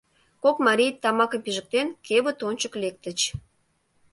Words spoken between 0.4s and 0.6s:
Кок